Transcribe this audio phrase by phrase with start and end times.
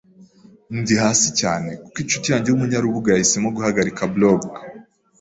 [0.79, 4.41] Ndi hasi cyane kuko inshuti yanjye yumunyarubuga yahisemo guhagarika blog.